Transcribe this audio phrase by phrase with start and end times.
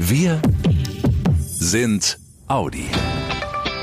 [0.00, 0.40] Wir
[1.40, 2.86] sind Audi.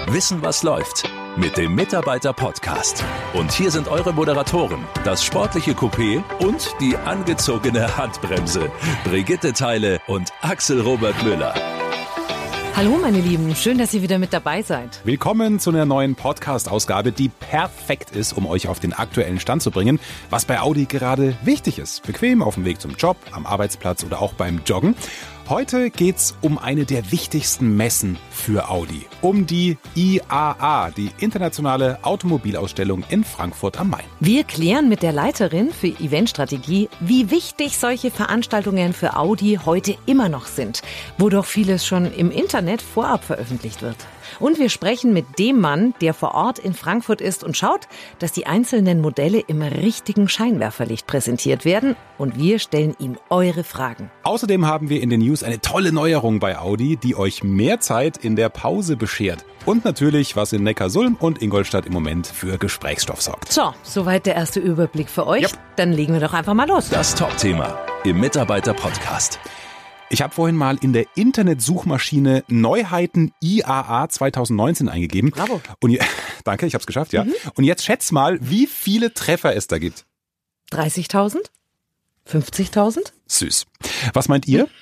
[0.07, 1.03] Wissen, was läuft
[1.35, 3.03] mit dem Mitarbeiter-Podcast.
[3.33, 8.71] Und hier sind eure Moderatoren, das sportliche Coupé und die angezogene Handbremse.
[9.03, 11.53] Brigitte Teile und Axel Robert Müller.
[12.77, 15.01] Hallo meine Lieben, schön, dass ihr wieder mit dabei seid.
[15.03, 19.71] Willkommen zu einer neuen Podcast-Ausgabe, die perfekt ist, um euch auf den aktuellen Stand zu
[19.71, 22.03] bringen, was bei Audi gerade wichtig ist.
[22.03, 24.95] Bequem auf dem Weg zum Job, am Arbeitsplatz oder auch beim Joggen.
[25.47, 33.03] Heute geht's um eine der wichtigsten Messen für Audi, um die IAA, die internationale Automobilausstellung
[33.09, 34.05] in Frankfurt am Main.
[34.19, 40.29] Wir klären mit der Leiterin für Eventstrategie, wie wichtig solche Veranstaltungen für Audi heute immer
[40.29, 40.81] noch sind,
[41.19, 43.97] wo doch vieles schon im Internet vorab veröffentlicht wird.
[44.39, 47.81] Und wir sprechen mit dem Mann, der vor Ort in Frankfurt ist und schaut,
[48.19, 51.95] dass die einzelnen Modelle im richtigen Scheinwerferlicht präsentiert werden.
[52.17, 54.09] Und wir stellen ihm eure Fragen.
[54.23, 58.17] Außerdem haben wir in den News eine tolle Neuerung bei Audi, die euch mehr Zeit
[58.17, 59.45] in der Pause beschert.
[59.65, 63.51] Und natürlich, was in Neckarsulm und Ingolstadt im Moment für Gesprächsstoff sorgt.
[63.51, 65.43] So, soweit der erste Überblick für euch.
[65.43, 65.59] Yep.
[65.75, 66.89] Dann legen wir doch einfach mal los.
[66.89, 69.39] Das Top-Thema im Mitarbeiter-Podcast.
[70.09, 75.31] Ich habe vorhin mal in der Internetsuchmaschine Neuheiten IAA 2019 eingegeben.
[75.31, 75.61] Bravo.
[75.81, 75.99] Und je,
[76.43, 77.25] danke, ich habe es geschafft, ja.
[77.55, 80.05] Und jetzt schätz mal, wie viele Treffer es da gibt.
[80.71, 81.37] 30.000?
[82.29, 83.11] 50.000?
[83.27, 83.65] Süß.
[84.13, 84.67] Was meint ihr?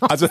[0.00, 0.28] Also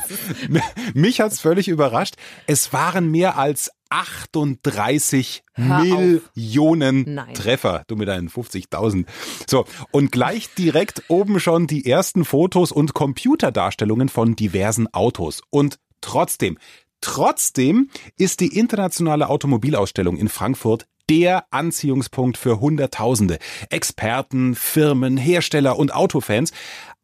[0.94, 2.16] mich hat's völlig überrascht.
[2.46, 5.80] Es waren mehr als 38 Hör.
[5.80, 7.20] Millionen.
[7.34, 7.84] Treffer.
[7.88, 9.06] Du mit deinen 50.000.
[9.48, 15.42] So, und gleich direkt oben schon die ersten Fotos und Computerdarstellungen von diversen Autos.
[15.50, 16.58] Und trotzdem,
[17.02, 23.40] trotzdem ist die internationale Automobilausstellung in Frankfurt der Anziehungspunkt für Hunderttausende.
[23.70, 26.52] Experten, Firmen, Hersteller und Autofans.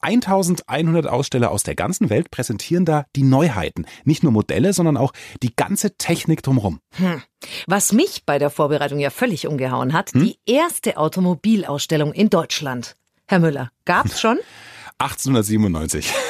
[0.03, 3.85] 1100 Aussteller aus der ganzen Welt präsentieren da die Neuheiten.
[4.03, 6.79] Nicht nur Modelle, sondern auch die ganze Technik drumherum.
[7.67, 12.95] Was mich bei der Vorbereitung ja völlig umgehauen hat, die erste Automobilausstellung in Deutschland.
[13.25, 14.37] Herr Müller, gab's schon?
[14.99, 16.13] 1897.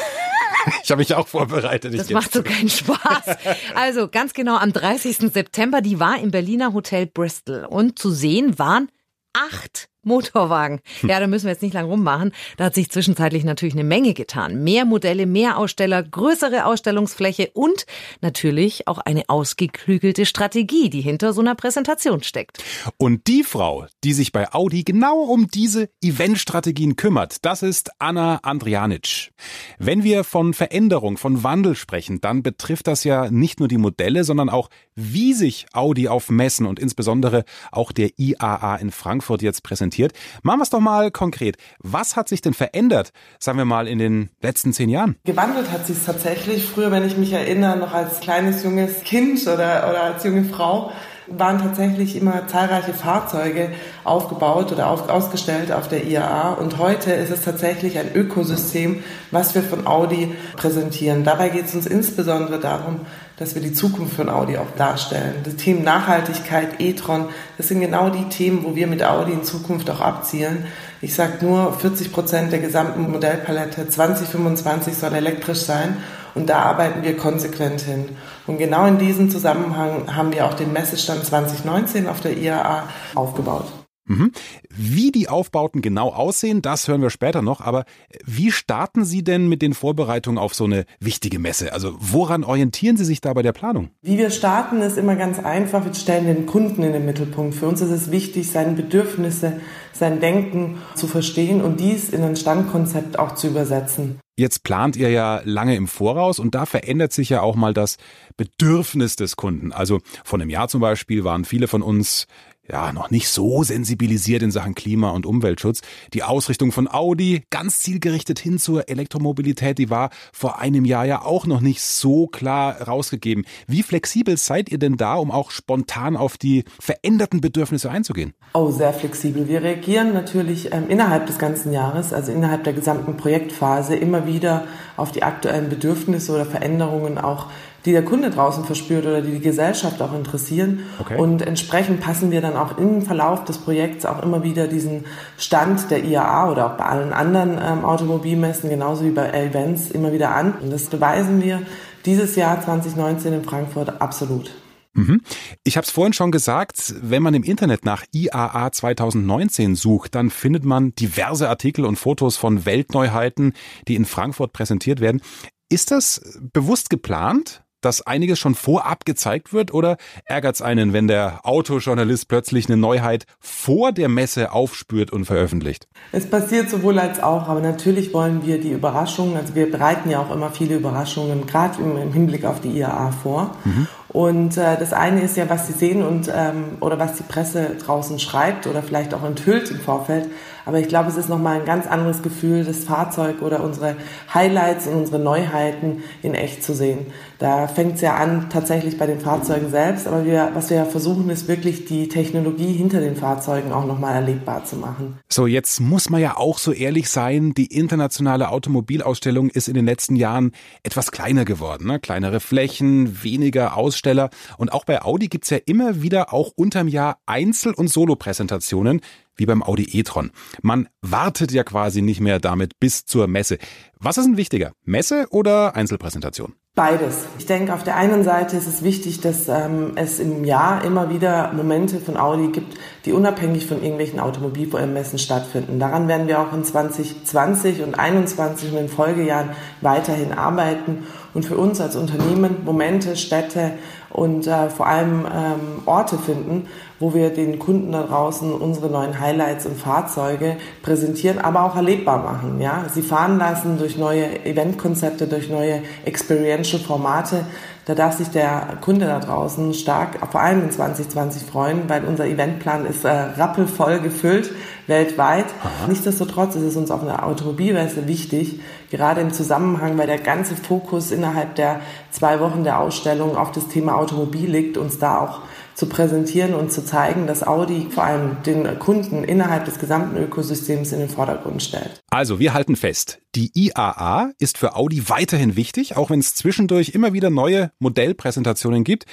[0.81, 1.93] Ich habe mich auch vorbereitet.
[1.93, 3.37] Ich Das macht so keinen Spaß.
[3.75, 5.17] Also ganz genau am 30.
[5.33, 8.89] September, die war im Berliner Hotel Bristol und zu sehen waren
[9.33, 10.79] acht Motorwagen.
[11.01, 12.31] Ja, da müssen wir jetzt nicht lang rummachen.
[12.57, 14.63] Da hat sich zwischenzeitlich natürlich eine Menge getan.
[14.63, 17.85] Mehr Modelle, mehr Aussteller, größere Ausstellungsfläche und
[18.21, 22.63] natürlich auch eine ausgeklügelte Strategie, die hinter so einer Präsentation steckt.
[22.97, 28.39] Und die Frau, die sich bei Audi genau um diese Eventstrategien kümmert, das ist Anna
[28.43, 29.31] Andrianic.
[29.79, 34.23] Wenn wir von Veränderung, von Wandel sprechen, dann betrifft das ja nicht nur die Modelle,
[34.23, 39.63] sondern auch, wie sich Audi auf Messen und insbesondere auch der IAA in Frankfurt jetzt
[39.63, 40.13] präsentiert.
[40.41, 41.57] Machen wir es doch mal konkret.
[41.79, 45.17] Was hat sich denn verändert, sagen wir mal, in den letzten zehn Jahren?
[45.25, 46.65] Gewandelt hat sich tatsächlich.
[46.65, 50.91] Früher, wenn ich mich erinnere, noch als kleines junges Kind oder, oder als junge Frau,
[51.27, 53.69] waren tatsächlich immer zahlreiche Fahrzeuge
[54.03, 56.53] aufgebaut oder auf, ausgestellt auf der IAA.
[56.53, 61.23] Und heute ist es tatsächlich ein Ökosystem, was wir von Audi präsentieren.
[61.23, 63.01] Dabei geht es uns insbesondere darum,
[63.37, 65.35] dass wir die Zukunft von Audi auch darstellen.
[65.43, 69.89] Das Thema Nachhaltigkeit, e-tron, das sind genau die Themen, wo wir mit Audi in Zukunft
[69.89, 70.65] auch abzielen.
[71.01, 75.97] Ich sage nur, 40 Prozent der gesamten Modellpalette 2025 soll elektrisch sein
[76.35, 78.09] und da arbeiten wir konsequent hin.
[78.47, 83.82] Und genau in diesem Zusammenhang haben wir auch den Messestand 2019 auf der IAA aufgebaut.
[84.05, 84.31] Mhm.
[84.69, 87.61] Wie die Aufbauten genau aussehen, das hören wir später noch.
[87.61, 87.85] Aber
[88.25, 91.71] wie starten Sie denn mit den Vorbereitungen auf so eine wichtige Messe?
[91.71, 93.89] Also woran orientieren Sie sich da bei der Planung?
[94.01, 95.85] Wie wir starten, ist immer ganz einfach.
[95.85, 97.55] Wir stellen den Kunden in den Mittelpunkt.
[97.55, 99.61] Für uns ist es wichtig, seine Bedürfnisse,
[99.93, 104.19] sein Denken zu verstehen und dies in ein Standkonzept auch zu übersetzen.
[104.35, 107.97] Jetzt plant ihr ja lange im Voraus und da verändert sich ja auch mal das
[108.35, 109.71] Bedürfnis des Kunden.
[109.71, 112.25] Also vor einem Jahr zum Beispiel waren viele von uns
[112.69, 115.81] ja, noch nicht so sensibilisiert in Sachen Klima- und Umweltschutz.
[116.13, 121.23] Die Ausrichtung von Audi, ganz zielgerichtet hin zur Elektromobilität, die war vor einem Jahr ja
[121.23, 123.45] auch noch nicht so klar rausgegeben.
[123.67, 128.33] Wie flexibel seid ihr denn da, um auch spontan auf die veränderten Bedürfnisse einzugehen?
[128.53, 129.49] Oh, sehr flexibel.
[129.49, 134.67] Wir reagieren natürlich ähm, innerhalb des ganzen Jahres, also innerhalb der gesamten Projektphase, immer wieder
[134.95, 137.47] auf die aktuellen Bedürfnisse oder Veränderungen auch
[137.85, 140.79] die der Kunde draußen verspürt oder die die Gesellschaft auch interessieren.
[140.99, 141.17] Okay.
[141.17, 145.05] Und entsprechend passen wir dann auch im Verlauf des Projekts auch immer wieder diesen
[145.37, 150.13] Stand der IAA oder auch bei allen anderen ähm, Automobilmessen, genauso wie bei Events, immer
[150.13, 150.53] wieder an.
[150.61, 151.61] Und das beweisen wir
[152.05, 154.51] dieses Jahr 2019 in Frankfurt absolut.
[154.93, 155.21] Mhm.
[155.63, 160.29] Ich habe es vorhin schon gesagt, wenn man im Internet nach IAA 2019 sucht, dann
[160.29, 163.53] findet man diverse Artikel und Fotos von Weltneuheiten,
[163.87, 165.21] die in Frankfurt präsentiert werden.
[165.69, 166.21] Ist das
[166.53, 167.62] bewusst geplant?
[167.85, 172.77] Dass einiges schon vorab gezeigt wird oder ärgert es einen, wenn der Autojournalist plötzlich eine
[172.77, 175.87] Neuheit vor der Messe aufspürt und veröffentlicht?
[176.11, 180.19] Es passiert sowohl als auch, aber natürlich wollen wir die Überraschungen, also wir bereiten ja
[180.19, 183.55] auch immer viele Überraschungen, gerade im, Hinblick auf die IAA vor.
[183.63, 183.87] Mhm.
[184.09, 187.75] Und äh, das eine ist ja, was Sie sehen und ähm, oder was die Presse
[187.83, 190.29] draußen schreibt oder vielleicht auch enthüllt im Vorfeld.
[190.65, 193.95] Aber ich glaube, es ist nochmal ein ganz anderes Gefühl, das Fahrzeug oder unsere
[194.33, 197.07] Highlights und unsere Neuheiten in echt zu sehen.
[197.43, 200.85] Da fängt es ja an tatsächlich bei den Fahrzeugen selbst, aber wir, was wir ja
[200.85, 205.19] versuchen, ist wirklich die Technologie hinter den Fahrzeugen auch nochmal erlebbar zu machen.
[205.27, 209.85] So, jetzt muss man ja auch so ehrlich sein, die internationale Automobilausstellung ist in den
[209.85, 210.53] letzten Jahren
[210.83, 211.85] etwas kleiner geworden.
[211.85, 211.99] Ne?
[211.99, 217.17] Kleinere Flächen, weniger Aussteller und auch bei Audi gibt's ja immer wieder auch unterm Jahr
[217.25, 219.01] Einzel- und Solopräsentationen
[219.35, 220.31] wie beim Audi e-tron.
[220.61, 223.57] Man wartet ja quasi nicht mehr damit bis zur Messe.
[223.99, 226.53] Was ist denn wichtiger, Messe oder Einzelpräsentation?
[226.75, 227.27] Beides.
[227.37, 231.11] Ich denke, auf der einen Seite ist es wichtig, dass ähm, es im Jahr immer
[231.11, 235.77] wieder Momente von Audi gibt, die unabhängig von irgendwelchen Automobilmessen stattfinden.
[235.77, 241.57] Daran werden wir auch in 2020 und 2021 und in Folgejahren weiterhin arbeiten und für
[241.57, 243.71] uns als Unternehmen Momente, Städte
[244.09, 246.67] und äh, vor allem ähm, Orte finden,
[246.99, 252.19] wo wir den Kunden da draußen unsere neuen Highlights und Fahrzeuge präsentieren, aber auch erlebbar
[252.19, 252.61] machen.
[252.61, 257.45] Ja, sie fahren lassen durch neue Eventkonzepte, durch neue experiential Formate.
[257.85, 262.25] Da darf sich der Kunde da draußen stark, vor allem in 2020 freuen, weil unser
[262.25, 264.51] Eventplan ist äh, rappelvoll gefüllt
[264.87, 265.45] weltweit.
[265.61, 265.87] Aha.
[265.89, 268.61] Nichtsdestotrotz ist es uns auf einer Automobilmesse wichtig,
[268.93, 271.81] gerade im Zusammenhang, weil der ganze Fokus innerhalb der
[272.11, 275.41] zwei Wochen der Ausstellung auf das Thema Automobil liegt, uns da auch
[275.73, 280.91] zu präsentieren und zu zeigen, dass Audi vor allem den Kunden innerhalb des gesamten Ökosystems
[280.91, 282.01] in den Vordergrund stellt.
[282.11, 286.89] Also, wir halten fest, die IAA ist für Audi weiterhin wichtig, auch wenn es zwischendurch
[286.89, 289.05] immer wieder neue Modellpräsentationen gibt.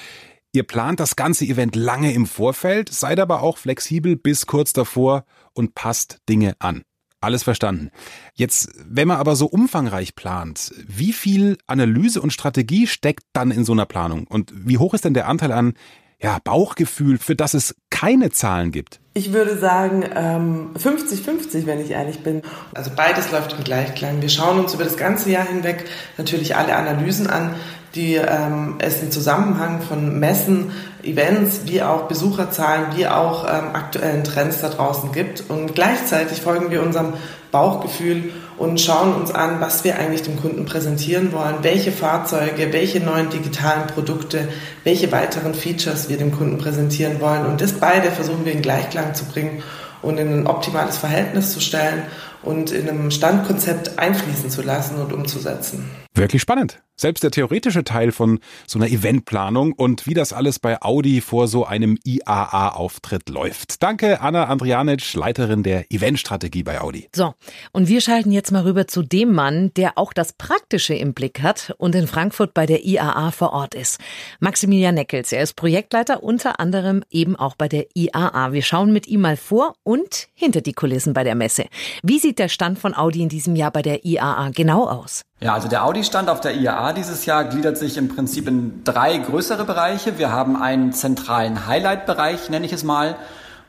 [0.53, 5.25] Ihr plant das ganze Event lange im Vorfeld, seid aber auch flexibel bis kurz davor
[5.55, 6.83] und passt Dinge an.
[7.20, 7.90] Alles verstanden.
[8.34, 13.64] Jetzt, wenn man aber so umfangreich plant, wie viel Analyse und Strategie steckt dann in
[13.64, 14.26] so einer Planung?
[14.26, 15.75] Und wie hoch ist denn der Anteil an
[16.22, 19.00] ja, Bauchgefühl, für das es keine Zahlen gibt?
[19.14, 22.43] Ich würde sagen 50-50, ähm, wenn ich ehrlich bin.
[22.75, 24.23] Also beides läuft im Gleichklang.
[24.23, 25.84] Wir schauen uns über das ganze Jahr hinweg
[26.16, 27.55] natürlich alle Analysen an,
[27.94, 30.70] die ähm, es im Zusammenhang von Messen,
[31.02, 35.44] Events, wie auch Besucherzahlen, wie auch ähm, aktuellen Trends da draußen gibt.
[35.49, 37.14] Und gleichzeitig folgen wir unserem
[37.50, 43.00] Bauchgefühl und schauen uns an, was wir eigentlich dem Kunden präsentieren wollen, welche Fahrzeuge, welche
[43.00, 44.49] neuen digitalen Produkte,
[44.85, 47.47] welche weiteren Features wir dem Kunden präsentieren wollen.
[47.47, 49.62] Und das beide versuchen wir in Gleichklang zu bringen
[50.02, 52.02] und in ein optimales Verhältnis zu stellen
[52.43, 55.91] und in einem Standkonzept einfließen zu lassen und umzusetzen.
[56.15, 56.83] Wirklich spannend.
[56.97, 61.49] Selbst der theoretische Teil von so einer Eventplanung und wie das alles bei Audi vor
[61.49, 63.83] so einem IAA-Auftritt läuft.
[63.83, 67.09] Danke, Anna Andrianic, Leiterin der Eventstrategie bei Audi.
[67.15, 67.33] So,
[67.73, 71.41] und wir schalten jetzt mal rüber zu dem Mann, der auch das Praktische im Blick
[71.41, 73.99] hat und in Frankfurt bei der IAA vor Ort ist.
[74.41, 75.33] Maximilian Neckels.
[75.33, 78.53] Er ist Projektleiter unter anderem eben auch bei der IAA.
[78.53, 81.65] Wir schauen mit ihm mal vor und hinter die Kulissen bei der Messe.
[82.03, 85.23] Wie sieht der Stand von Audi in diesem Jahr bei der IAA genau aus?
[85.42, 89.16] Ja, also der Audi-Stand auf der IAA dieses Jahr gliedert sich im Prinzip in drei
[89.16, 90.18] größere Bereiche.
[90.18, 93.16] Wir haben einen zentralen Highlight-Bereich, nenne ich es mal,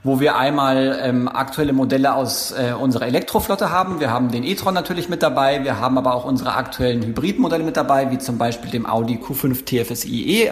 [0.03, 4.01] wo wir einmal ähm, aktuelle Modelle aus äh, unserer Elektroflotte haben.
[4.01, 5.63] Wir haben den e-tron natürlich mit dabei.
[5.63, 9.63] Wir haben aber auch unsere aktuellen Hybridmodelle mit dabei, wie zum Beispiel dem Audi Q5
[9.63, 10.51] TFSI E.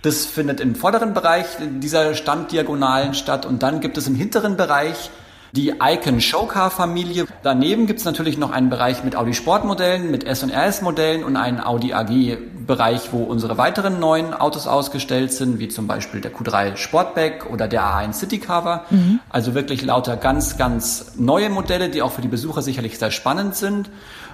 [0.00, 3.44] Das findet im vorderen Bereich dieser Standdiagonalen statt.
[3.44, 5.10] Und dann gibt es im hinteren Bereich
[5.54, 7.26] die Icon Showcar Familie.
[7.44, 11.22] Daneben gibt es natürlich noch einen Bereich mit Audi Sportmodellen, mit S und RS Modellen
[11.22, 16.20] und einen Audi AG Bereich, wo unsere weiteren neuen Autos ausgestellt sind, wie zum Beispiel
[16.20, 18.84] der Q3 Sportback oder der A1 Citycover.
[18.90, 19.20] Mhm.
[19.28, 23.54] Also wirklich lauter ganz, ganz neue Modelle, die auch für die Besucher sicherlich sehr spannend
[23.54, 23.90] sind.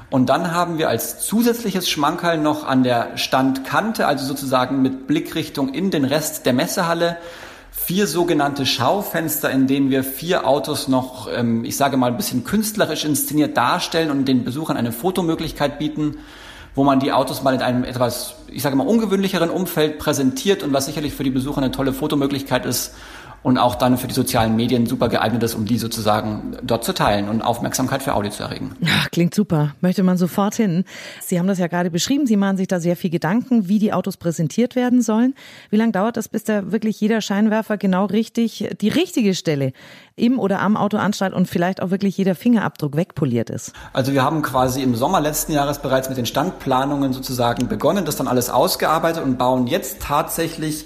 [0.08, 5.74] Und dann haben wir als zusätzliches Schmankerl noch an der Standkante, also sozusagen mit Blickrichtung
[5.74, 7.16] in den Rest der Messehalle,
[7.70, 12.44] vier sogenannte Schaufenster, in denen wir vier Autos noch, ähm, ich sage mal, ein bisschen
[12.44, 16.18] künstlerisch inszeniert darstellen und den Besuchern eine Fotomöglichkeit bieten,
[16.74, 20.72] wo man die Autos mal in einem etwas, ich sage mal, ungewöhnlicheren Umfeld präsentiert und
[20.72, 22.94] was sicherlich für die Besucher eine tolle Fotomöglichkeit ist,
[23.42, 26.92] und auch dann für die sozialen Medien super geeignet ist, um die sozusagen dort zu
[26.92, 28.76] teilen und Aufmerksamkeit für Audi zu erregen.
[28.80, 29.74] Ja, klingt super.
[29.80, 30.84] Möchte man sofort hin.
[31.22, 32.26] Sie haben das ja gerade beschrieben.
[32.26, 35.34] Sie machen sich da sehr viel Gedanken, wie die Autos präsentiert werden sollen.
[35.70, 39.72] Wie lange dauert das, bis da wirklich jeder Scheinwerfer genau richtig, die richtige Stelle
[40.16, 43.72] im oder am Auto anstrahlt und vielleicht auch wirklich jeder Fingerabdruck wegpoliert ist?
[43.94, 48.16] Also wir haben quasi im Sommer letzten Jahres bereits mit den Standplanungen sozusagen begonnen, das
[48.16, 50.84] dann alles ausgearbeitet und bauen jetzt tatsächlich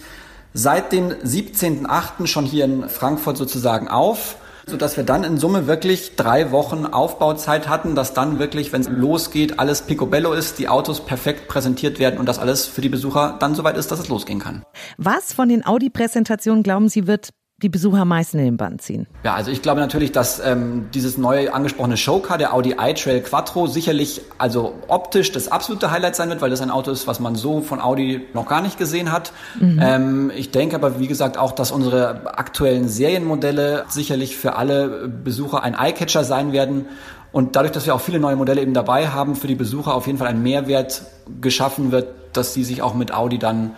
[0.55, 2.27] seit dem 17.8.
[2.27, 7.69] schon hier in Frankfurt sozusagen auf sodass wir dann in Summe wirklich drei Wochen Aufbauzeit
[7.69, 12.19] hatten, dass dann wirklich, wenn es losgeht, alles picobello ist, die Autos perfekt präsentiert werden
[12.19, 14.63] und das alles für die Besucher dann soweit ist, dass es losgehen kann.
[14.97, 17.31] Was von den Audi-Präsentationen glauben Sie wird
[17.63, 19.07] die Besucher am meisten in den Bann ziehen?
[19.23, 23.67] Ja, also ich glaube natürlich, dass ähm, dieses neu angesprochene Showcar, der Audi i-Trail Quattro,
[23.69, 27.37] sicherlich also optisch das absolute Highlight sein wird, weil das ein Auto ist, was man
[27.37, 29.33] so von Audi noch gar nicht gesehen hat.
[29.61, 29.79] Mhm.
[29.81, 35.63] Ähm, ich denke aber, wie gesagt, auch, dass unsere aktuellen Serienmodelle sicherlich für alle Besucher
[35.63, 36.87] ein Eyecatcher sein werden.
[37.31, 40.07] Und dadurch, dass wir auch viele neue Modelle eben dabei haben, für die Besucher auf
[40.07, 41.03] jeden Fall ein Mehrwert
[41.41, 43.73] geschaffen wird, dass sie sich auch mit Audi dann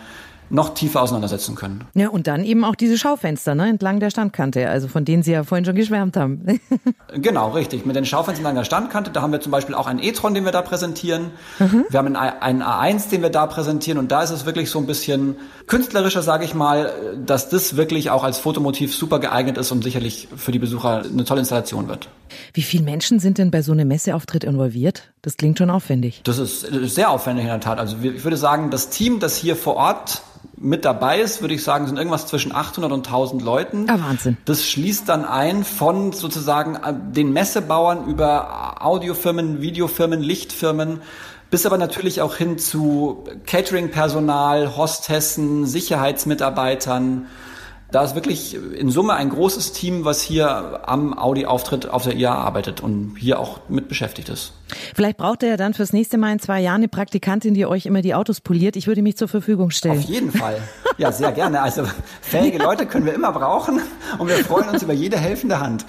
[0.51, 1.85] noch tiefer auseinandersetzen können.
[1.95, 5.33] Ja, und dann eben auch diese Schaufenster ne, entlang der Standkante, also von denen Sie
[5.33, 6.61] ja vorhin schon geschwärmt haben.
[7.15, 7.87] genau, richtig.
[7.87, 10.45] Mit den Schaufenstern entlang der Standkante, da haben wir zum Beispiel auch einen e-tron, den
[10.45, 11.33] wir da präsentieren.
[11.59, 11.85] Mhm.
[11.89, 14.87] Wir haben einen A1, den wir da präsentieren und da ist es wirklich so ein
[14.87, 15.37] bisschen
[15.67, 16.93] künstlerischer, sage ich mal,
[17.25, 21.25] dass das wirklich auch als Fotomotiv super geeignet ist und sicherlich für die Besucher eine
[21.25, 22.09] tolle Installation wird.
[22.53, 25.13] Wie viele Menschen sind denn bei so einem Messeauftritt involviert?
[25.23, 26.21] Das klingt schon aufwendig.
[26.25, 27.79] Das ist sehr aufwendig in der Tat.
[27.79, 30.23] Also ich würde sagen, das Team, das hier vor Ort
[30.57, 33.91] mit dabei ist, würde ich sagen, sind irgendwas zwischen 800 und 1000 Leuten.
[33.91, 34.37] Ah, Wahnsinn.
[34.47, 41.01] Das schließt dann ein von sozusagen äh, den Messebauern über Audiofirmen, Videofirmen, Lichtfirmen,
[41.51, 47.27] bis aber natürlich auch hin zu Catering-Personal, Hostessen, Sicherheitsmitarbeitern,
[47.91, 52.35] da ist wirklich in Summe ein großes Team, was hier am Audi-Auftritt auf der IA
[52.35, 54.53] arbeitet und hier auch mit beschäftigt ist.
[54.95, 57.87] Vielleicht braucht er ja dann fürs nächste Mal in zwei Jahren eine Praktikantin, die euch
[57.87, 58.77] immer die Autos poliert.
[58.77, 59.99] Ich würde mich zur Verfügung stellen.
[59.99, 60.61] Auf jeden Fall.
[60.99, 61.61] Ja, sehr gerne.
[61.61, 61.85] Also
[62.21, 63.81] fähige Leute können wir immer brauchen
[64.19, 65.85] und wir freuen uns über jede helfende Hand.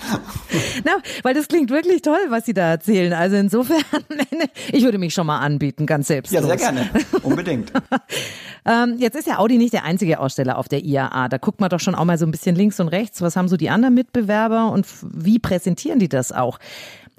[0.83, 3.13] Na, weil das klingt wirklich toll, was Sie da erzählen.
[3.13, 3.83] Also insofern,
[4.71, 6.31] ich würde mich schon mal anbieten, ganz selbst.
[6.31, 6.89] Ja, sehr gerne.
[7.23, 7.71] Unbedingt.
[8.65, 11.29] ähm, jetzt ist ja Audi nicht der einzige Aussteller auf der IAA.
[11.29, 13.21] Da guckt man doch schon auch mal so ein bisschen links und rechts.
[13.21, 16.59] Was haben so die anderen Mitbewerber und wie präsentieren die das auch?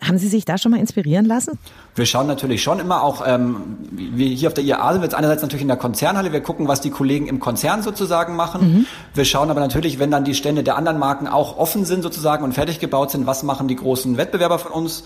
[0.00, 1.58] Haben Sie sich da schon mal inspirieren lassen?
[1.96, 5.14] Wir schauen natürlich schon immer auch, ähm, wir hier auf der IAA sind wir jetzt
[5.14, 8.60] einerseits natürlich in der Konzernhalle, wir gucken, was die Kollegen im Konzern sozusagen machen.
[8.60, 8.86] Mhm.
[9.14, 12.44] Wir schauen aber natürlich, wenn dann die Stände der anderen Marken auch offen sind sozusagen
[12.44, 15.04] und fertig gebaut sind, was machen die großen Wettbewerber von uns?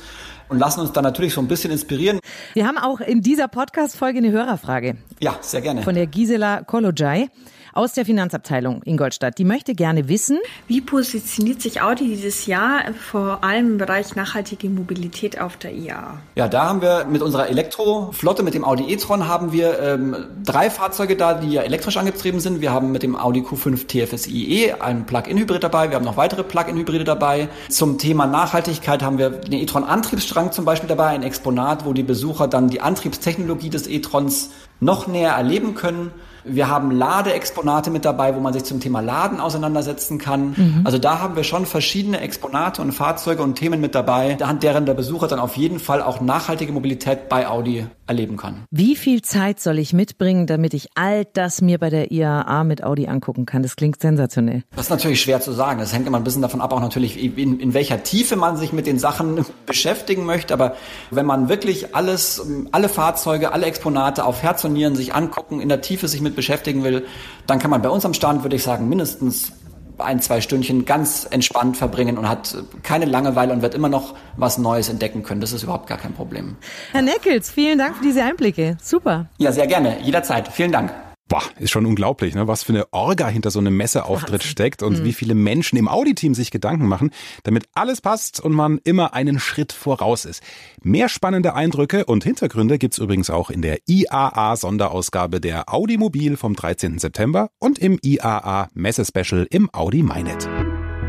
[0.49, 2.21] und lassen uns dann natürlich so ein bisschen inspirieren.
[2.53, 4.97] Wir haben auch in dieser Podcast-Folge eine Hörerfrage.
[5.19, 5.83] Ja, sehr gerne.
[5.83, 7.31] Von der Gisela Kolojai
[7.73, 9.39] aus der Finanzabteilung Ingolstadt.
[9.39, 10.39] Die möchte gerne wissen,
[10.69, 16.19] wie positioniert sich Audi dieses Jahr vor allem im Bereich nachhaltige Mobilität auf der IA?
[16.35, 20.71] Ja, da haben wir mit unserer Elektroflotte, mit dem Audi e-tron, haben wir ähm, drei
[20.71, 22.61] Fahrzeuge da, die ja elektrisch angetrieben sind.
[22.61, 25.91] Wir haben mit dem Audi Q5 TFSIe einen Plug-in-Hybrid dabei.
[25.91, 27.49] Wir haben noch weitere Plug-in-Hybride dabei.
[27.69, 32.03] Zum Thema Nachhaltigkeit haben wir den e-tron Antriebsstrang zum Beispiel dabei, ein Exponat, wo die
[32.03, 34.51] Besucher dann die Antriebstechnologie des e-trons
[34.81, 36.11] noch näher erleben können.
[36.45, 40.55] Wir haben Ladeexponate mit dabei, wo man sich zum Thema Laden auseinandersetzen kann.
[40.57, 40.81] Mhm.
[40.85, 44.87] Also da haben wir schon verschiedene Exponate und Fahrzeuge und Themen mit dabei, anhand deren
[44.87, 48.65] der Besucher dann auf jeden Fall auch nachhaltige Mobilität bei Audi erleben kann.
[48.71, 52.83] Wie viel Zeit soll ich mitbringen, damit ich all das mir bei der IAA mit
[52.85, 53.63] Audi angucken kann?
[53.63, 54.65] Das klingt sensationell.
[54.75, 55.79] Das ist natürlich schwer zu sagen.
[55.79, 58.73] Das hängt immer ein bisschen davon ab, auch natürlich, in, in welcher Tiefe man sich
[58.73, 60.53] mit den Sachen beschäftigen möchte.
[60.53, 60.77] Aber
[61.11, 65.69] wenn man wirklich alles, alle Fahrzeuge, alle Exponate auf Herz und Nieren sich angucken, in
[65.69, 67.07] der Tiefe sich mit beschäftigen will,
[67.47, 69.53] dann kann man bei uns am Stand, würde ich sagen, mindestens
[69.99, 74.59] ein, zwei Stündchen ganz entspannt verbringen und hat keine Langeweile und wird immer noch was
[74.59, 75.41] Neues entdecken können.
[75.41, 76.57] Das ist überhaupt gar kein Problem.
[76.93, 78.77] Herr Neckels, vielen Dank für diese Einblicke.
[78.83, 79.27] Super.
[79.39, 80.01] Ja, sehr gerne.
[80.03, 80.49] Jederzeit.
[80.49, 80.93] Vielen Dank.
[81.29, 82.47] Boah, ist schon unglaublich, ne?
[82.47, 85.05] was für eine Orga hinter so einem Messeauftritt steckt und mhm.
[85.05, 87.11] wie viele Menschen im Audi-Team sich Gedanken machen,
[87.45, 90.43] damit alles passt und man immer einen Schritt voraus ist.
[90.83, 96.55] Mehr spannende Eindrücke und Hintergründe gibt's übrigens auch in der IAA-Sonderausgabe der Audi Mobil vom
[96.55, 96.99] 13.
[96.99, 100.49] September und im IAA Messe-Special im Audi MyNet.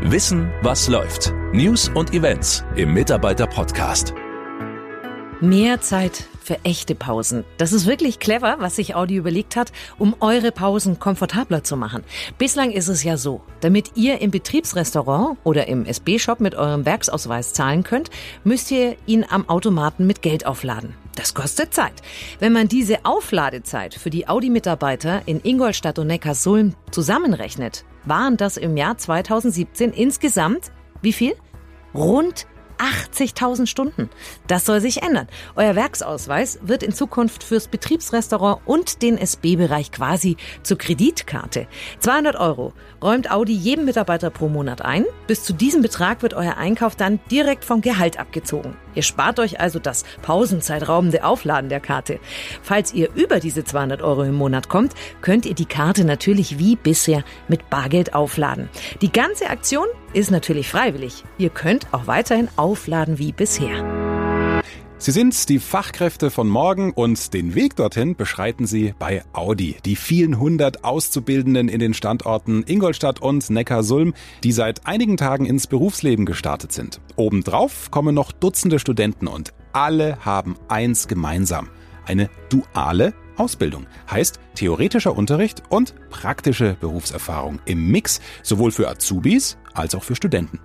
[0.02, 1.34] Wissen, was läuft.
[1.52, 4.14] News und Events im Mitarbeiter-Podcast.
[5.40, 7.44] Mehr Zeit für echte Pausen.
[7.56, 12.04] Das ist wirklich clever, was sich Audi überlegt hat, um eure Pausen komfortabler zu machen.
[12.38, 17.52] Bislang ist es ja so, damit ihr im Betriebsrestaurant oder im SB-Shop mit eurem Werksausweis
[17.52, 18.10] zahlen könnt,
[18.44, 20.94] müsst ihr ihn am Automaten mit Geld aufladen.
[21.16, 22.02] Das kostet Zeit.
[22.40, 28.76] Wenn man diese Aufladezeit für die Audi-Mitarbeiter in Ingolstadt und Neckarsulm zusammenrechnet, waren das im
[28.76, 30.72] Jahr 2017 insgesamt
[31.04, 31.34] wie viel?
[31.94, 32.46] Rund
[32.84, 34.10] 80.000 Stunden.
[34.46, 35.28] Das soll sich ändern.
[35.56, 41.66] Euer Werksausweis wird in Zukunft fürs Betriebsrestaurant und den SB-Bereich quasi zur Kreditkarte.
[42.00, 42.72] 200 Euro
[43.02, 45.04] räumt Audi jedem Mitarbeiter pro Monat ein.
[45.26, 48.76] Bis zu diesem Betrag wird euer Einkauf dann direkt vom Gehalt abgezogen.
[48.94, 52.20] Ihr spart euch also das pausenzeitraubende Aufladen der Karte.
[52.62, 56.76] Falls ihr über diese 200 Euro im Monat kommt, könnt ihr die Karte natürlich wie
[56.76, 58.68] bisher mit Bargeld aufladen.
[59.00, 61.24] Die ganze Aktion ist natürlich freiwillig.
[61.38, 64.62] Ihr könnt auch weiterhin aufladen wie bisher.
[64.96, 69.76] Sie sind die Fachkräfte von morgen und den Weg dorthin beschreiten Sie bei Audi.
[69.84, 75.66] Die vielen hundert Auszubildenden in den Standorten Ingolstadt und Neckarsulm, die seit einigen Tagen ins
[75.66, 77.02] Berufsleben gestartet sind.
[77.16, 81.68] Obendrauf kommen noch Dutzende Studenten und alle haben eins gemeinsam.
[82.06, 83.86] Eine duale Ausbildung.
[84.10, 90.60] Heißt theoretischer Unterricht und praktische Berufserfahrung im Mix, sowohl für Azubis als auch für Studenten.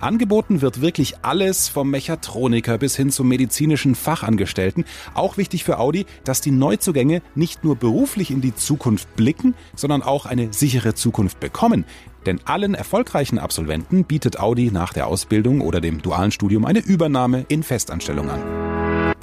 [0.00, 4.84] Angeboten wird wirklich alles vom Mechatroniker bis hin zum medizinischen Fachangestellten.
[5.14, 10.02] Auch wichtig für Audi, dass die Neuzugänge nicht nur beruflich in die Zukunft blicken, sondern
[10.02, 11.84] auch eine sichere Zukunft bekommen.
[12.26, 17.44] Denn allen erfolgreichen Absolventen bietet Audi nach der Ausbildung oder dem dualen Studium eine Übernahme
[17.48, 19.14] in Festanstellung an.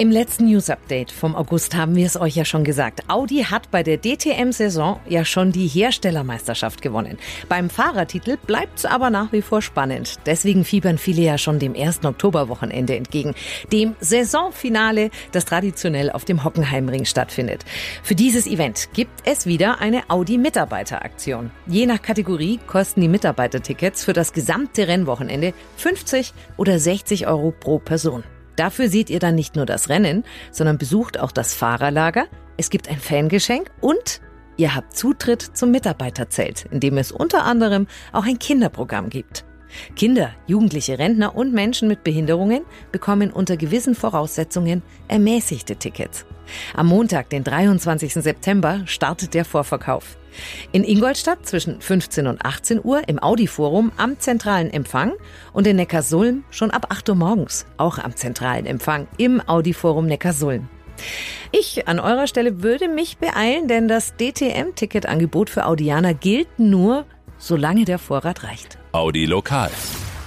[0.00, 3.02] Im letzten News-Update vom August haben wir es euch ja schon gesagt.
[3.08, 7.18] Audi hat bei der DTM-Saison ja schon die Herstellermeisterschaft gewonnen.
[7.48, 10.20] Beim Fahrertitel bleibt es aber nach wie vor spannend.
[10.24, 13.34] Deswegen fiebern viele ja schon dem ersten Oktoberwochenende entgegen.
[13.72, 17.64] Dem Saisonfinale, das traditionell auf dem Hockenheimring stattfindet.
[18.04, 21.50] Für dieses Event gibt es wieder eine Audi-Mitarbeiteraktion.
[21.66, 27.80] Je nach Kategorie kosten die Mitarbeitertickets für das gesamte Rennwochenende 50 oder 60 Euro pro
[27.80, 28.22] Person.
[28.58, 32.26] Dafür seht ihr dann nicht nur das Rennen, sondern besucht auch das Fahrerlager.
[32.56, 34.20] Es gibt ein Fangeschenk und
[34.56, 39.44] ihr habt Zutritt zum Mitarbeiterzelt, in dem es unter anderem auch ein Kinderprogramm gibt.
[39.96, 46.24] Kinder, Jugendliche, Rentner und Menschen mit Behinderungen bekommen unter gewissen Voraussetzungen ermäßigte Tickets.
[46.74, 48.14] Am Montag, den 23.
[48.14, 50.16] September, startet der Vorverkauf.
[50.72, 55.14] In Ingolstadt zwischen 15 und 18 Uhr im Audi-Forum am zentralen Empfang
[55.52, 60.68] und in Neckarsulm schon ab 8 Uhr morgens, auch am zentralen Empfang im Audi-Forum Neckarsulm.
[61.52, 67.06] Ich an eurer Stelle würde mich beeilen, denn das DTM-Ticketangebot für Audianer gilt nur,
[67.38, 68.78] solange der Vorrat reicht.
[68.92, 69.70] Audi Lokal.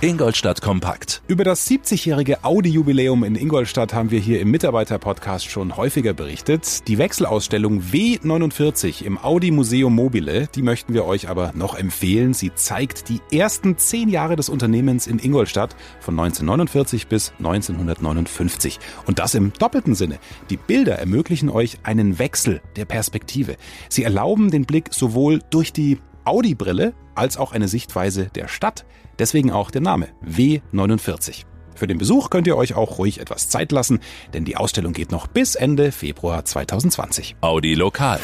[0.03, 1.21] Ingolstadt Kompakt.
[1.27, 6.87] Über das 70-jährige Audi-Jubiläum in Ingolstadt haben wir hier im Mitarbeiter-Podcast schon häufiger berichtet.
[6.87, 12.33] Die Wechselausstellung W49 im Audi Museum Mobile, die möchten wir euch aber noch empfehlen.
[12.33, 18.79] Sie zeigt die ersten zehn Jahre des Unternehmens in Ingolstadt von 1949 bis 1959.
[19.05, 20.17] Und das im doppelten Sinne.
[20.49, 23.55] Die Bilder ermöglichen euch einen Wechsel der Perspektive.
[23.87, 28.85] Sie erlauben den Blick sowohl durch die Audi-Brille als auch eine Sichtweise der Stadt.
[29.19, 31.45] Deswegen auch der Name W49.
[31.81, 34.01] Für den Besuch könnt ihr euch auch ruhig etwas Zeit lassen,
[34.35, 37.37] denn die Ausstellung geht noch bis Ende Februar 2020.
[37.41, 38.19] Audi Lokal.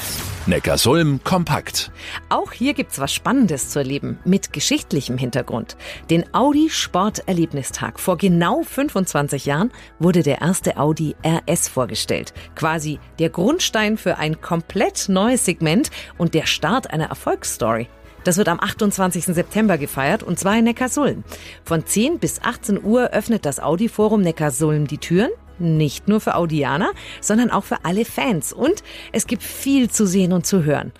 [0.45, 1.91] Neckarsulm kompakt.
[2.29, 5.75] Auch hier gibt's was Spannendes zu erleben mit geschichtlichem Hintergrund.
[6.11, 12.35] Den Audi Sporterlebnistag vor genau 25 Jahren wurde der erste Audi RS vorgestellt.
[12.53, 15.89] Quasi der Grundstein für ein komplett neues Segment
[16.19, 17.87] und der Start einer Erfolgsstory.
[18.27, 19.23] Das wird am 28.
[19.23, 21.23] September gefeiert und zwar in Neckarsulm.
[21.63, 25.31] Von 10 bis 18 Uhr öffnet das Audi-Forum Neckarsulm die Türen.
[25.59, 26.91] Nicht nur für Audianer,
[27.21, 28.53] sondern auch für alle Fans.
[28.53, 30.91] Und es gibt viel zu sehen und zu hören.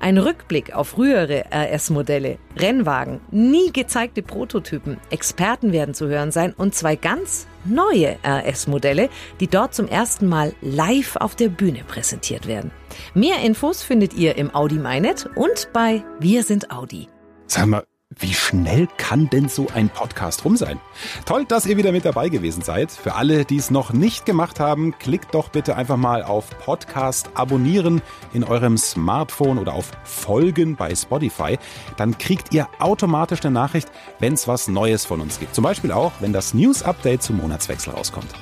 [0.00, 6.74] Ein Rückblick auf frühere RS-Modelle, Rennwagen, nie gezeigte Prototypen, Experten werden zu hören sein und
[6.74, 9.08] zwei ganz neue RS-Modelle,
[9.40, 12.70] die dort zum ersten Mal live auf der Bühne präsentiert werden.
[13.14, 17.08] Mehr Infos findet ihr im Audi MyNet und bei Wir sind Audi.
[17.46, 20.80] Sag mal, wie schnell kann denn so ein Podcast rum sein?
[21.24, 22.92] Toll, dass ihr wieder mit dabei gewesen seid.
[22.92, 27.30] Für alle, die es noch nicht gemacht haben, klickt doch bitte einfach mal auf Podcast
[27.34, 28.00] abonnieren
[28.32, 31.58] in eurem Smartphone oder auf Folgen bei Spotify.
[31.96, 33.90] Dann kriegt ihr automatisch eine Nachricht,
[34.20, 35.54] wenn es was Neues von uns gibt.
[35.54, 38.32] Zum Beispiel auch, wenn das News Update zum Monatswechsel rauskommt.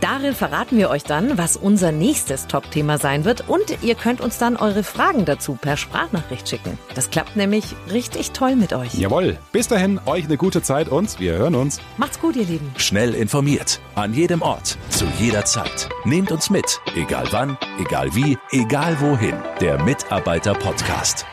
[0.00, 4.38] Darin verraten wir euch dann, was unser nächstes Top-Thema sein wird und ihr könnt uns
[4.38, 6.78] dann eure Fragen dazu per Sprachnachricht schicken.
[6.94, 8.94] Das klappt nämlich richtig toll mit euch.
[8.94, 11.80] Jawohl, bis dahin euch eine gute Zeit und wir hören uns.
[11.96, 12.72] Macht's gut, ihr Lieben.
[12.76, 13.80] Schnell informiert.
[13.94, 14.78] An jedem Ort.
[14.90, 15.88] Zu jeder Zeit.
[16.04, 16.80] Nehmt uns mit.
[16.94, 19.34] Egal wann, egal wie, egal wohin.
[19.60, 21.26] Der Mitarbeiter-Podcast.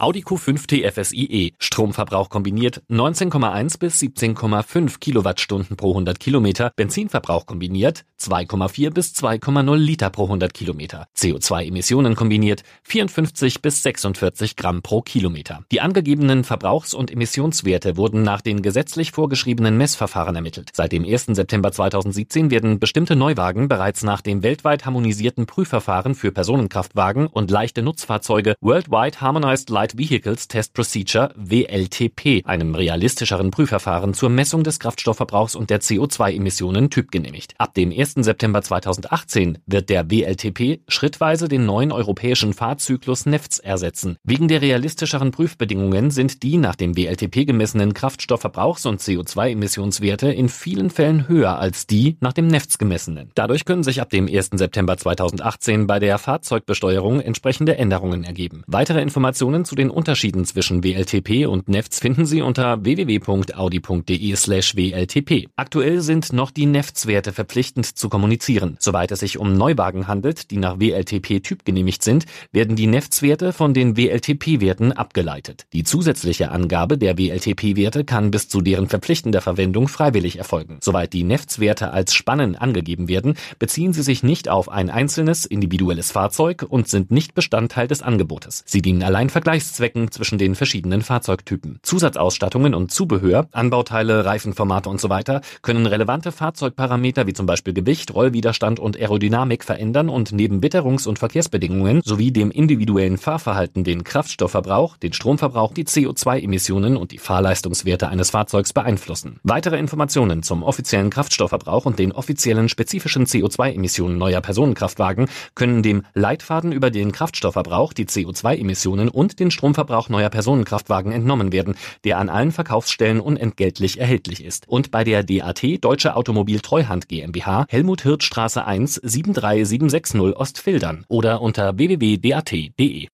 [0.00, 1.52] Audi Q5 TFSIe.
[1.58, 6.72] Stromverbrauch kombiniert 19,1 bis 17,5 Kilowattstunden pro 100 Kilometer.
[6.74, 11.06] Benzinverbrauch kombiniert 2,4 bis 2,0 Liter pro 100 Kilometer.
[11.16, 15.64] CO2-Emissionen kombiniert 54 bis 46 Gramm pro Kilometer.
[15.70, 20.70] Die angegebenen Verbrauchs- und Emissionswerte wurden nach den gesetzlich vorgeschriebenen Messverfahren ermittelt.
[20.72, 21.26] Seit dem 1.
[21.32, 27.82] September 2017 werden bestimmte Neuwagen bereits nach dem weltweit harmonisierten Prüfverfahren für Personenkraftwagen und leichte
[27.82, 34.78] Nutzfahrzeuge Worldwide Harmonized Light Light Vehicles Test Procedure WLTP, einem realistischeren Prüfverfahren zur Messung des
[34.78, 37.54] Kraftstoffverbrauchs und der CO2-Emissionen typgenehmigt.
[37.58, 38.14] Ab dem 1.
[38.16, 44.16] September 2018 wird der WLTP schrittweise den neuen europäischen Fahrzyklus NEFTS ersetzen.
[44.22, 50.90] Wegen der realistischeren Prüfbedingungen sind die nach dem WLTP gemessenen Kraftstoffverbrauchs- und CO2-Emissionswerte in vielen
[50.90, 53.30] Fällen höher als die nach dem NEFTS gemessenen.
[53.34, 54.50] Dadurch können sich ab dem 1.
[54.54, 58.62] September 2018 bei der Fahrzeugbesteuerung entsprechende Änderungen ergeben.
[58.66, 65.48] Weitere Informationen zu den Unterschieden zwischen WLTP und NEFTS finden Sie unter www.audi.de/wltp.
[65.56, 68.76] Aktuell sind noch die NEFTS-Werte verpflichtend zu kommunizieren.
[68.78, 73.54] Soweit es sich um Neuwagen handelt, die nach WLTP Typ genehmigt sind, werden die NEFTS-Werte
[73.54, 75.64] von den WLTP-Werten abgeleitet.
[75.72, 80.76] Die zusätzliche Angabe der WLTP-Werte kann bis zu deren verpflichtender Verwendung freiwillig erfolgen.
[80.82, 86.12] Soweit die NEFTS-Werte als Spannen angegeben werden, beziehen sie sich nicht auf ein einzelnes individuelles
[86.12, 88.62] Fahrzeug und sind nicht Bestandteil des Angebotes.
[88.66, 91.78] Sie dienen allein Vergleichs Vergleichszwecken zwischen den verschiedenen Fahrzeugtypen.
[91.82, 98.12] Zusatzausstattungen und Zubehör, Anbauteile, Reifenformate und so weiter können relevante Fahrzeugparameter wie zum Beispiel Gewicht,
[98.14, 104.96] Rollwiderstand und Aerodynamik verändern und neben Witterungs- und Verkehrsbedingungen sowie dem individuellen Fahrverhalten den Kraftstoffverbrauch,
[104.96, 109.38] den Stromverbrauch, die CO2-Emissionen und die Fahrleistungswerte eines Fahrzeugs beeinflussen.
[109.42, 116.72] Weitere Informationen zum offiziellen Kraftstoffverbrauch und den offiziellen spezifischen CO2-Emissionen neuer Personenkraftwagen können dem Leitfaden
[116.72, 122.50] über den Kraftstoffverbrauch, die CO2-Emissionen und den Stromverbrauch neuer Personenkraftwagen entnommen werden, der an allen
[122.50, 124.66] Verkaufsstellen unentgeltlich erhältlich ist.
[124.68, 131.42] Und bei der DAT Deutsche Automobil Treuhand GmbH Helmut Hirt Straße 1 73760 Ostfildern oder
[131.42, 133.08] unter www.dat.de.